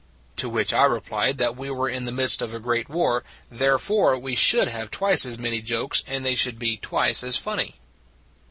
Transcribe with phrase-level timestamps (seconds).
[0.37, 4.17] To which I replied that we were in the midst of a great war therefore
[4.17, 7.75] we should have twice as many jokes and they should be twice as funny.